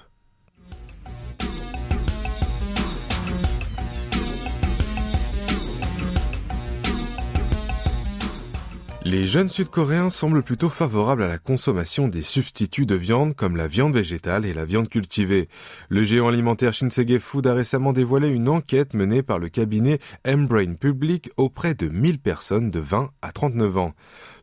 Les 9.07 9.27
jeunes 9.27 9.49
Sud-Coréens 9.49 10.09
semblent 10.09 10.41
plutôt 10.41 10.67
favorables 10.67 11.21
à 11.21 11.27
la 11.27 11.37
consommation 11.37 12.07
des 12.07 12.23
substituts 12.23 12.87
de 12.87 12.95
viande 12.95 13.35
comme 13.35 13.55
la 13.55 13.67
viande 13.67 13.93
végétale 13.93 14.47
et 14.47 14.53
la 14.53 14.65
viande 14.65 14.89
cultivée. 14.89 15.47
Le 15.89 16.03
géant 16.03 16.29
alimentaire 16.29 16.73
Shinsegae 16.73 17.19
Food 17.19 17.45
a 17.45 17.53
récemment 17.53 17.93
dévoilé 17.93 18.29
une 18.29 18.49
enquête 18.49 18.95
menée 18.95 19.21
par 19.21 19.37
le 19.37 19.49
cabinet 19.49 19.99
M-Brain 20.23 20.73
Public 20.73 21.29
auprès 21.37 21.75
de 21.75 21.87
1000 21.87 22.17
personnes 22.17 22.71
de 22.71 22.79
20 22.79 23.11
à 23.21 23.31
39 23.31 23.77
ans. 23.77 23.93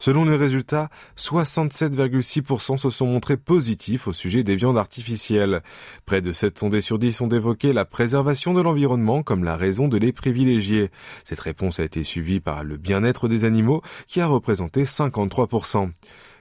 Selon 0.02 0.24
les 0.24 0.34
résultats, 0.34 0.88
67,6% 1.16 2.76
se 2.76 2.90
sont 2.90 3.06
montrés 3.06 3.36
positifs 3.36 4.08
au 4.08 4.12
sujet 4.12 4.42
des 4.42 4.56
viandes 4.56 4.76
artificielles. 4.76 5.62
Près 6.06 6.20
de 6.20 6.32
7 6.32 6.58
sondés 6.58 6.80
sur 6.80 6.98
10 6.98 7.20
ont 7.20 7.28
évoqué 7.28 7.72
la 7.72 7.84
préservation 7.84 8.52
de 8.52 8.60
l'environnement 8.60 9.22
comme 9.22 9.44
la 9.44 9.54
raison 9.54 9.86
de 9.86 9.96
les 9.96 10.10
privilégier. 10.10 10.90
Cette 11.22 11.38
réponse 11.38 11.78
a 11.78 11.84
été 11.84 12.02
suivie 12.02 12.40
par 12.40 12.64
le 12.64 12.78
bien-être 12.78 13.28
des 13.28 13.44
animaux 13.44 13.80
qui 14.08 14.20
a 14.20 14.26
représenté 14.26 14.82
53%. 14.82 15.92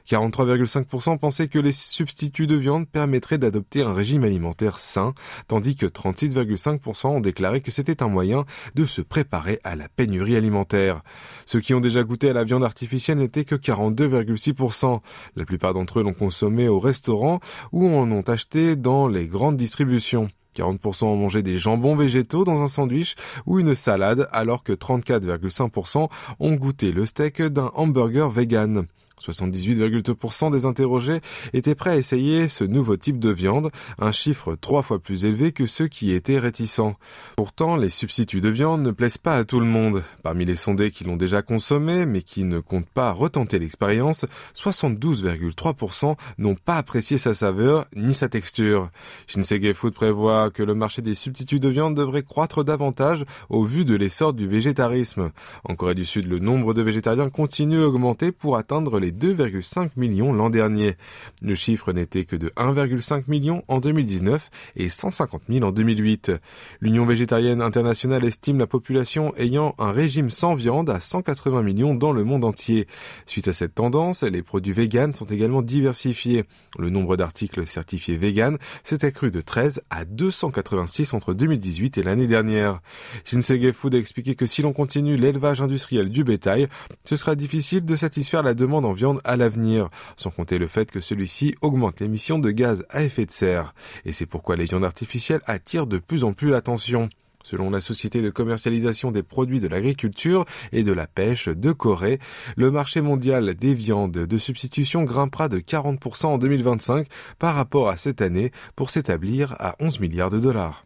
43,5% 0.07 1.17
pensaient 1.17 1.47
que 1.47 1.59
les 1.59 1.71
substituts 1.71 2.47
de 2.47 2.55
viande 2.55 2.87
permettraient 2.87 3.37
d'adopter 3.37 3.81
un 3.81 3.93
régime 3.93 4.23
alimentaire 4.23 4.79
sain, 4.79 5.13
tandis 5.47 5.75
que 5.75 5.85
36,5% 5.85 7.07
ont 7.07 7.19
déclaré 7.21 7.61
que 7.61 7.71
c'était 7.71 8.03
un 8.03 8.07
moyen 8.07 8.45
de 8.75 8.85
se 8.85 9.01
préparer 9.01 9.59
à 9.63 9.75
la 9.75 9.87
pénurie 9.89 10.35
alimentaire. 10.35 11.01
Ceux 11.45 11.59
qui 11.59 11.73
ont 11.73 11.79
déjà 11.79 12.03
goûté 12.03 12.29
à 12.29 12.33
la 12.33 12.43
viande 12.43 12.63
artificielle 12.63 13.17
n'étaient 13.17 13.45
que 13.45 13.55
42,6%. 13.55 15.01
La 15.35 15.45
plupart 15.45 15.73
d'entre 15.73 15.99
eux 15.99 16.03
l'ont 16.03 16.13
consommé 16.13 16.67
au 16.67 16.79
restaurant 16.79 17.39
ou 17.71 17.87
en 17.87 18.11
ont 18.11 18.21
acheté 18.21 18.75
dans 18.75 19.07
les 19.07 19.27
grandes 19.27 19.57
distributions. 19.57 20.27
40% 20.55 21.05
ont 21.05 21.15
mangé 21.15 21.43
des 21.43 21.57
jambons 21.57 21.95
végétaux 21.95 22.43
dans 22.43 22.61
un 22.61 22.67
sandwich 22.67 23.15
ou 23.45 23.59
une 23.59 23.75
salade, 23.75 24.27
alors 24.31 24.63
que 24.63 24.73
34,5% 24.73 26.09
ont 26.39 26.53
goûté 26.53 26.91
le 26.91 27.05
steak 27.05 27.41
d'un 27.41 27.71
hamburger 27.75 28.29
vegan. 28.29 28.85
78,2% 29.21 30.51
des 30.51 30.65
interrogés 30.65 31.21
étaient 31.53 31.75
prêts 31.75 31.91
à 31.91 31.97
essayer 31.97 32.47
ce 32.47 32.63
nouveau 32.63 32.97
type 32.97 33.19
de 33.19 33.29
viande, 33.29 33.71
un 33.99 34.11
chiffre 34.11 34.55
trois 34.55 34.81
fois 34.81 34.99
plus 34.99 35.25
élevé 35.25 35.51
que 35.51 35.65
ceux 35.65 35.87
qui 35.87 36.11
étaient 36.11 36.39
réticents. 36.39 36.95
Pourtant, 37.35 37.75
les 37.75 37.89
substituts 37.89 38.41
de 38.41 38.49
viande 38.49 38.81
ne 38.81 38.91
plaisent 38.91 39.17
pas 39.17 39.35
à 39.35 39.43
tout 39.43 39.59
le 39.59 39.65
monde. 39.65 40.03
Parmi 40.23 40.45
les 40.45 40.55
sondés 40.55 40.91
qui 40.91 41.03
l'ont 41.03 41.17
déjà 41.17 41.41
consommé, 41.41 42.05
mais 42.05 42.21
qui 42.21 42.43
ne 42.43 42.59
comptent 42.59 42.89
pas 42.89 43.11
retenter 43.11 43.59
l'expérience, 43.59 44.25
72,3% 44.55 46.15
n'ont 46.37 46.55
pas 46.55 46.75
apprécié 46.75 47.17
sa 47.17 47.33
saveur 47.33 47.85
ni 47.95 48.13
sa 48.13 48.29
texture. 48.29 48.89
Shinsegae 49.27 49.73
Food 49.73 49.93
prévoit 49.93 50.49
que 50.49 50.63
le 50.63 50.75
marché 50.75 51.01
des 51.01 51.15
substituts 51.15 51.59
de 51.59 51.69
viande 51.69 51.95
devrait 51.95 52.23
croître 52.23 52.63
davantage 52.63 53.25
au 53.49 53.63
vu 53.63 53.85
de 53.85 53.95
l'essor 53.95 54.33
du 54.33 54.47
végétarisme. 54.47 55.31
En 55.63 55.75
Corée 55.75 55.95
du 55.95 56.05
Sud, 56.05 56.27
le 56.27 56.39
nombre 56.39 56.73
de 56.73 56.81
végétariens 56.81 57.29
continue 57.29 57.81
à 57.81 57.87
augmenter 57.87 58.31
pour 58.31 58.57
atteindre 58.57 58.99
les 59.11 59.33
2,5 59.33 59.91
millions 59.95 60.33
l'an 60.33 60.49
dernier. 60.49 60.95
Le 61.41 61.55
chiffre 61.55 61.91
n'était 61.93 62.25
que 62.25 62.35
de 62.35 62.49
1,5 62.57 63.23
million 63.27 63.63
en 63.67 63.79
2019 63.79 64.49
et 64.75 64.89
150 64.89 65.43
000 65.49 65.65
en 65.65 65.71
2008. 65.71 66.31
L'Union 66.79 67.05
végétarienne 67.05 67.61
internationale 67.61 68.25
estime 68.25 68.59
la 68.59 68.67
population 68.67 69.33
ayant 69.37 69.75
un 69.77 69.91
régime 69.91 70.29
sans 70.29 70.55
viande 70.55 70.89
à 70.89 70.99
180 70.99 71.63
millions 71.63 71.95
dans 71.95 72.11
le 72.11 72.23
monde 72.23 72.45
entier. 72.45 72.87
Suite 73.25 73.47
à 73.47 73.53
cette 73.53 73.75
tendance, 73.75 74.23
les 74.23 74.41
produits 74.41 74.73
véganes 74.73 75.13
sont 75.13 75.25
également 75.25 75.61
diversifiés. 75.61 76.45
Le 76.77 76.89
nombre 76.89 77.17
d'articles 77.17 77.67
certifiés 77.67 78.17
véganes 78.17 78.57
s'est 78.83 79.05
accru 79.05 79.31
de 79.31 79.41
13 79.41 79.81
à 79.89 80.05
286 80.05 81.13
entre 81.13 81.33
2018 81.33 81.97
et 81.97 82.03
l'année 82.03 82.27
dernière. 82.27 82.81
Shinsegae 83.25 83.73
Food 83.73 83.95
a 83.95 83.97
expliqué 83.97 84.35
que 84.35 84.45
si 84.45 84.61
l'on 84.61 84.73
continue 84.73 85.17
l'élevage 85.17 85.61
industriel 85.61 86.09
du 86.09 86.23
bétail, 86.23 86.67
ce 87.05 87.15
sera 87.15 87.35
difficile 87.35 87.85
de 87.85 87.95
satisfaire 87.95 88.43
la 88.43 88.53
demande 88.53 88.85
en 88.85 88.93
à 89.23 89.37
l'avenir, 89.37 89.89
sans 90.17 90.29
compter 90.29 90.57
le 90.57 90.67
fait 90.67 90.91
que 90.91 91.01
celui-ci 91.01 91.55
augmente 91.61 91.99
l'émission 91.99 92.39
de 92.39 92.51
gaz 92.51 92.85
à 92.89 93.03
effet 93.03 93.25
de 93.25 93.31
serre. 93.31 93.73
Et 94.05 94.11
c'est 94.11 94.25
pourquoi 94.25 94.55
les 94.55 94.65
viandes 94.65 94.85
artificielles 94.85 95.41
attirent 95.45 95.87
de 95.87 95.97
plus 95.97 96.23
en 96.23 96.33
plus 96.33 96.49
l'attention. 96.49 97.09
Selon 97.43 97.69
la 97.69 97.81
société 97.81 98.21
de 98.21 98.29
commercialisation 98.29 99.11
des 99.11 99.23
produits 99.23 99.59
de 99.59 99.67
l'agriculture 99.67 100.45
et 100.71 100.83
de 100.83 100.93
la 100.93 101.07
pêche 101.07 101.47
de 101.47 101.71
Corée, 101.71 102.19
le 102.55 102.69
marché 102.69 103.01
mondial 103.01 103.55
des 103.55 103.73
viandes 103.73 104.11
de 104.11 104.37
substitution 104.37 105.03
grimpera 105.03 105.49
de 105.49 105.59
40% 105.59 106.27
en 106.27 106.37
2025 106.37 107.07
par 107.39 107.55
rapport 107.55 107.89
à 107.89 107.97
cette 107.97 108.21
année 108.21 108.51
pour 108.75 108.89
s'établir 108.89 109.55
à 109.59 109.75
11 109.79 109.99
milliards 109.99 110.29
de 110.29 110.39
dollars. 110.39 110.85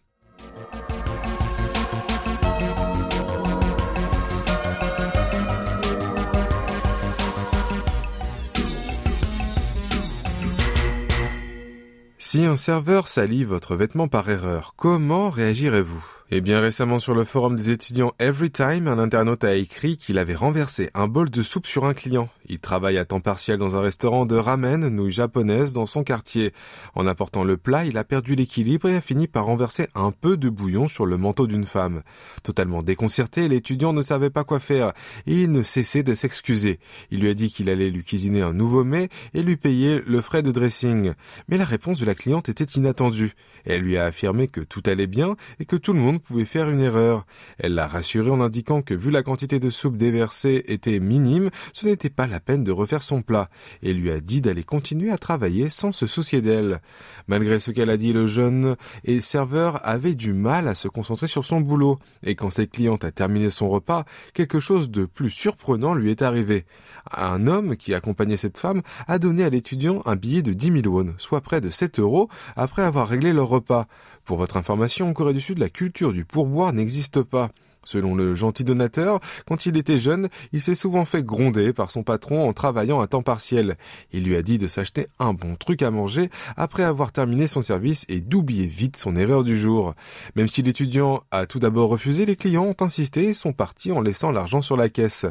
Si 12.36 12.44
un 12.44 12.58
serveur 12.58 13.08
salit 13.08 13.46
votre 13.46 13.78
vêtement 13.78 14.10
par 14.10 14.30
erreur, 14.30 14.74
comment 14.76 15.30
réagirez-vous? 15.30 16.15
Eh 16.32 16.42
bien 16.42 16.60
récemment 16.60 16.98
sur 16.98 17.14
le 17.14 17.24
forum 17.24 17.56
des 17.56 17.70
étudiants 17.70 18.12
Everytime, 18.18 18.88
un 18.88 18.98
internaute 18.98 19.44
a 19.44 19.54
écrit 19.54 19.96
qu'il 19.96 20.18
avait 20.18 20.34
renversé 20.34 20.90
un 20.96 21.08
bol 21.08 21.30
de 21.30 21.44
soupe 21.44 21.68
sur 21.68 21.86
un 21.86 21.94
client. 21.94 22.30
Il 22.50 22.58
travaille 22.58 22.98
à 22.98 23.06
temps 23.06 23.20
partiel 23.20 23.58
dans 23.58 23.76
un 23.76 23.82
restaurant 23.82 24.26
de 24.26 24.36
ramen, 24.36 24.90
nouilles 24.90 25.12
japonaises, 25.12 25.74
dans 25.74 25.86
son 25.86 26.04
quartier. 26.04 26.52
En 26.96 27.06
apportant 27.06 27.44
le 27.44 27.58
plat, 27.58 27.86
il 27.86 27.98
a 27.98 28.04
perdu 28.04 28.34
l'équilibre 28.34 28.90
et 28.90 28.96
a 28.96 29.02
fini 29.02 29.28
par 29.28 29.46
renverser 29.46 29.88
un 29.94 30.12
peu 30.12 30.36
de 30.36 30.50
bouillon 30.50 30.88
sur 30.88 31.06
le 31.06 31.18
manteau 31.18 31.46
d'une 31.46 31.64
femme. 31.64 32.02
Totalement 32.42 32.82
déconcerté, 32.82 33.48
l'étudiant 33.48 33.94
ne 33.94 34.02
savait 34.02 34.32
pas 34.32 34.44
quoi 34.44 34.60
faire 34.60 34.94
et 35.28 35.44
il 35.44 35.52
ne 35.52 35.62
cessait 35.62 36.04
de 36.04 36.16
s'excuser. 36.16 36.80
Il 37.12 37.22
lui 37.22 37.30
a 37.30 37.36
dit 37.36 37.52
qu'il 37.52 37.70
allait 37.70 37.92
lui 37.92 38.04
cuisiner 38.04 38.42
un 38.42 38.54
nouveau 38.54 38.84
mets 38.84 39.10
et 39.36 39.44
lui 39.44 39.58
payer 39.58 40.02
le 40.06 40.22
frais 40.22 40.42
de 40.42 40.52
dressing. 40.52 41.14
Mais 41.50 41.58
la 41.58 41.66
réponse 41.66 42.00
de 42.00 42.06
la 42.06 42.16
cliente 42.16 42.50
était 42.50 42.64
inattendue. 42.64 43.34
Elle 43.64 43.82
lui 43.82 43.98
a 43.98 44.06
affirmé 44.06 44.48
que 44.48 44.62
tout 44.62 44.84
allait 44.88 45.08
bien 45.08 45.36
et 45.60 45.66
que 45.66 45.76
tout 45.76 45.94
le 45.94 46.00
monde 46.00 46.15
pouvait 46.20 46.46
faire 46.46 46.70
une 46.70 46.82
erreur. 46.82 47.26
Elle 47.58 47.76
l'a 47.76 47.88
rassuré 47.88 48.30
en 48.30 48.42
indiquant 48.42 48.82
que 48.82 48.94
vu 48.94 49.12
la 49.12 49.24
quantité 49.24 49.60
de 49.60 49.70
soupe 49.70 49.98
déversée 49.98 50.64
était 50.68 51.00
minime, 51.00 51.50
ce 51.74 51.86
n'était 51.86 52.10
pas 52.10 52.28
la 52.28 52.40
peine 52.40 52.64
de 52.64 52.72
refaire 52.72 53.02
son 53.02 53.22
plat, 53.22 53.50
et 53.82 53.94
lui 53.94 54.12
a 54.12 54.20
dit 54.20 54.42
d'aller 54.42 54.64
continuer 54.64 55.12
à 55.12 55.18
travailler 55.18 55.70
sans 55.70 55.92
se 55.92 56.08
soucier 56.08 56.42
d'elle. 56.42 56.80
Malgré 57.28 57.60
ce 57.60 57.72
qu'elle 57.72 57.90
a 57.90 57.98
dit, 57.98 58.14
le 58.14 58.28
jeune 58.28 58.76
et 59.04 59.22
serveur 59.22 59.80
avait 59.88 60.16
du 60.16 60.34
mal 60.34 60.68
à 60.68 60.76
se 60.76 60.88
concentrer 60.88 61.28
sur 61.28 61.46
son 61.46 61.62
boulot, 61.62 62.00
et 62.24 62.36
quand 62.36 62.50
cette 62.50 62.72
cliente 62.72 63.04
a 63.04 63.12
terminé 63.12 63.50
son 63.50 63.70
repas, 63.70 64.06
quelque 64.34 64.60
chose 64.60 64.90
de 64.90 65.06
plus 65.06 65.30
surprenant 65.30 65.94
lui 65.94 66.12
est 66.12 66.22
arrivé. 66.22 66.66
Un 67.12 67.48
homme 67.48 67.78
qui 67.78 67.94
accompagnait 67.94 68.38
cette 68.38 68.58
femme 68.58 68.82
a 69.08 69.20
donné 69.20 69.44
à 69.44 69.50
l'étudiant 69.50 70.02
un 70.06 70.16
billet 70.16 70.42
de 70.42 70.54
10 70.54 70.82
000 70.82 70.96
won, 70.96 71.14
soit 71.18 71.42
près 71.42 71.62
de 71.62 71.70
7 71.70 72.00
euros, 72.00 72.30
après 72.56 72.82
avoir 72.82 73.08
réglé 73.08 73.34
leur 73.34 73.48
repas. 73.48 73.88
Pour 74.26 74.38
votre 74.38 74.58
information, 74.58 75.08
en 75.08 75.14
Corée 75.14 75.34
du 75.34 75.40
Sud, 75.40 75.60
la 75.60 75.70
culture 75.70 76.12
du 76.12 76.26
pourboire 76.26 76.74
n'existe 76.74 77.22
pas. 77.22 77.52
Selon 77.86 78.16
le 78.16 78.34
gentil 78.34 78.64
donateur, 78.64 79.20
quand 79.48 79.68
il 79.68 79.78
était 79.78 80.00
jeune, 80.00 80.30
il 80.52 80.62
s'est 80.62 80.74
souvent 80.74 81.06
fait 81.06 81.24
gronder 81.24 81.72
par 81.72 81.92
son 81.92 82.02
patron 82.02 82.50
en 82.50 82.52
travaillant 82.52 83.00
à 83.00 83.06
temps 83.06 83.22
partiel. 83.22 83.78
Il 84.12 84.24
lui 84.24 84.36
a 84.36 84.42
dit 84.42 84.58
de 84.58 84.66
s'acheter 84.66 85.06
un 85.20 85.34
bon 85.34 85.56
truc 85.56 85.84
à 85.84 85.92
manger 85.92 86.32
après 86.58 86.82
avoir 86.82 87.12
terminé 87.12 87.46
son 87.46 87.62
service 87.62 88.06
et 88.10 88.22
d'oublier 88.22 88.66
vite 88.66 88.98
son 88.98 89.16
erreur 89.16 89.44
du 89.44 89.56
jour. 89.56 89.94
Même 90.36 90.48
si 90.48 90.64
l'étudiant 90.64 91.22
a 91.30 91.46
tout 91.46 91.60
d'abord 91.60 91.90
refusé, 91.90 92.26
les 92.26 92.36
clients 92.36 92.66
ont 92.66 92.84
insisté 92.84 93.26
et 93.26 93.34
sont 93.36 93.54
partis 93.54 93.92
en 93.92 94.02
laissant 94.02 94.32
l'argent 94.32 94.62
sur 94.62 94.78
la 94.78 94.90
caisse. 94.90 95.28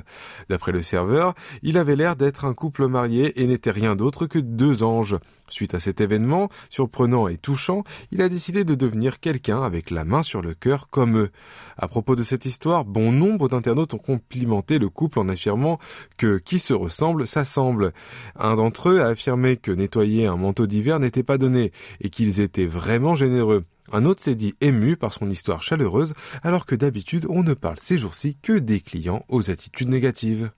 D'après 0.48 0.70
le 0.70 0.82
serveur, 0.82 1.34
il 1.64 1.76
avait 1.76 1.96
l'air 1.96 2.14
d'être 2.14 2.44
un 2.44 2.54
couple 2.54 2.86
marié 2.86 3.42
et 3.42 3.48
n'était 3.48 3.72
rien 3.72 3.96
d'autre 3.96 4.26
que 4.26 4.38
deux 4.38 4.84
anges. 4.84 5.16
Suite 5.48 5.74
à 5.74 5.80
cet 5.80 6.00
événement, 6.00 6.48
surprenant 6.70 7.28
et 7.28 7.36
touchant, 7.36 7.84
il 8.10 8.22
a 8.22 8.28
décidé 8.28 8.64
de 8.64 8.74
devenir 8.74 9.20
quelqu'un 9.20 9.62
avec 9.62 9.90
la 9.90 10.04
main 10.04 10.22
sur 10.22 10.40
le 10.40 10.54
cœur 10.54 10.88
comme 10.88 11.18
eux. 11.18 11.30
À 11.76 11.86
propos 11.86 12.16
de 12.16 12.22
cette 12.22 12.46
histoire, 12.46 12.84
bon 12.84 13.12
nombre 13.12 13.48
d'internautes 13.48 13.94
ont 13.94 13.98
complimenté 13.98 14.78
le 14.78 14.88
couple 14.88 15.18
en 15.18 15.28
affirmant 15.28 15.78
que 16.16 16.38
qui 16.38 16.58
se 16.58 16.72
ressemble 16.72 17.26
s'assemble. 17.26 17.92
Un 18.36 18.56
d'entre 18.56 18.88
eux 18.88 19.00
a 19.00 19.08
affirmé 19.08 19.56
que 19.56 19.70
nettoyer 19.70 20.26
un 20.26 20.36
manteau 20.36 20.66
d'hiver 20.66 20.98
n'était 20.98 21.22
pas 21.22 21.38
donné 21.38 21.72
et 22.00 22.10
qu'ils 22.10 22.40
étaient 22.40 22.66
vraiment 22.66 23.14
généreux. 23.14 23.64
Un 23.92 24.06
autre 24.06 24.22
s'est 24.22 24.34
dit 24.34 24.54
ému 24.60 24.96
par 24.96 25.12
son 25.12 25.28
histoire 25.28 25.62
chaleureuse, 25.62 26.14
alors 26.42 26.64
que 26.64 26.74
d'habitude 26.74 27.26
on 27.28 27.42
ne 27.42 27.54
parle 27.54 27.78
ces 27.80 27.98
jours-ci 27.98 28.36
que 28.42 28.54
des 28.54 28.80
clients 28.80 29.24
aux 29.28 29.50
attitudes 29.50 29.90
négatives. 29.90 30.50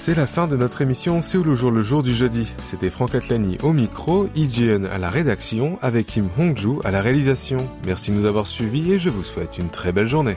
C'est 0.00 0.14
la 0.14 0.28
fin 0.28 0.46
de 0.46 0.56
notre 0.56 0.80
émission 0.80 1.20
C'est 1.22 1.42
le 1.42 1.56
jour 1.56 1.72
le 1.72 1.82
jour 1.82 2.04
du 2.04 2.14
jeudi. 2.14 2.54
C'était 2.64 2.88
Franck 2.88 3.16
Atlani 3.16 3.58
au 3.64 3.72
micro, 3.72 4.28
IGN 4.36 4.86
à 4.86 4.96
la 4.96 5.10
rédaction, 5.10 5.76
avec 5.82 6.06
Kim 6.06 6.28
Hongju 6.38 6.78
à 6.84 6.92
la 6.92 7.02
réalisation. 7.02 7.58
Merci 7.84 8.12
de 8.12 8.16
nous 8.16 8.24
avoir 8.24 8.46
suivis 8.46 8.92
et 8.92 9.00
je 9.00 9.10
vous 9.10 9.24
souhaite 9.24 9.58
une 9.58 9.70
très 9.70 9.90
belle 9.90 10.06
journée. 10.06 10.36